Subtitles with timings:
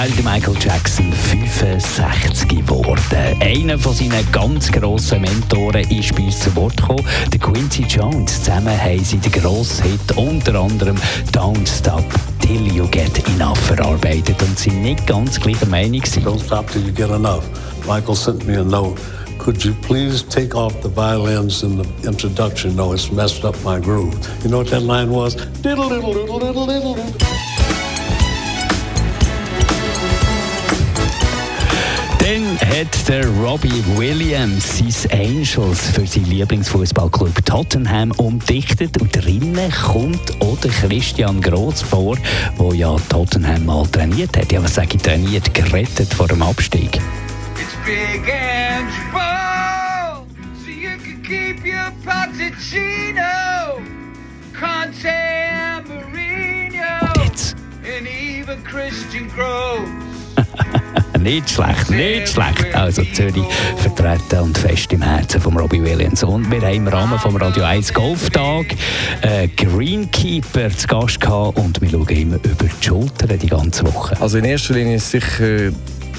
[0.00, 2.96] Michael Jackson 65 geworden.
[3.38, 7.04] Einer von seinen ganz grossen Mentoren ist bei uns zu Wort gekommen.
[7.30, 8.42] Der Quincy Jones.
[8.42, 10.96] Zusammen haben sie den grossen Hit unter anderem
[11.32, 12.02] Don't Stop
[12.38, 16.00] Till You Get Enough verarbeitet und sind nicht ganz gleicher Meinung.
[16.00, 17.44] Don't stop till you get enough.
[17.86, 18.98] Michael sent me a note.
[19.36, 22.74] Could you please take off the violins in the introduction?
[22.74, 24.14] No, it's messed up my groove.
[24.42, 25.34] You know what that line was?
[25.60, 27.59] Diddle diddle diddle diddle diddle.
[32.80, 40.56] Hat der Robbie Williams sein Angels für seinen Lieblingsfußballclub Tottenham umdichtet und drinnen kommt auch
[40.60, 42.16] der Christian Groß vor,
[42.58, 44.50] der ja Tottenham mal trainiert hat.
[44.50, 45.52] Ja, was sage ich trainiert?
[45.52, 46.96] Gerettet vor dem Abstieg.
[46.96, 50.26] It's big and bold,
[50.64, 53.82] so you can keep your Pochettino,
[54.58, 57.10] Conte and Mourinho,
[57.84, 60.09] and even Christian Groves.
[61.22, 62.74] Nicht schlecht, nicht schlecht.
[62.74, 63.44] Also Zürich
[63.76, 66.22] vertreten und fest im Herzen von Robbie Williams.
[66.22, 68.66] Und wir haben im Rahmen vom Radio 1 Golftag
[69.20, 74.16] einen Greenkeeper zu Gast gehabt und wir schauen immer über die Schulter die ganze Woche.
[74.20, 75.70] Also in erster Linie ist sicher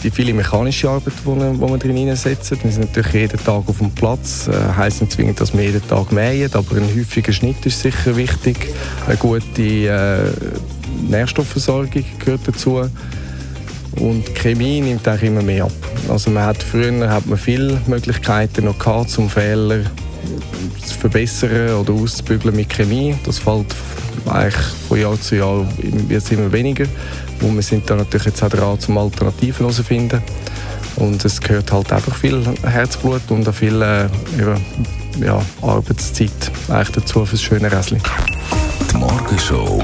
[0.03, 2.59] die viele mechanische Arbeit, die wir, drin hineinsetzen.
[2.61, 4.47] Wir sind natürlich jeden Tag auf dem Platz.
[4.47, 8.15] Äh, heisst nicht zwingend, dass wir jeden Tag mähen, aber ein häufiger Schnitt ist sicher
[8.15, 8.67] wichtig.
[9.07, 10.31] Eine gute äh,
[11.09, 12.81] Nährstoffversorgung gehört dazu.
[13.99, 15.71] Und Chemie nimmt auch immer mehr ab.
[16.07, 19.83] Also man hat früher hat man viele Möglichkeiten noch gehabt, um Fehler
[20.85, 23.15] zu verbessern oder auszubügeln mit Chemie.
[23.25, 23.67] Das fällt
[24.25, 24.55] eigentlich
[24.87, 26.85] von Jahr zu Jahr wird immer weniger.
[27.41, 30.21] Und wir sind da natürlich jetzt auch dran, zum Alternativen herauszufinden.
[30.97, 34.07] Und es gehört halt einfach viel Herzblut und auch viel äh,
[35.19, 36.31] ja, Arbeitszeit
[36.69, 37.97] eigentlich dazu für das schöne Räsli.
[38.91, 39.83] Die Morgenshow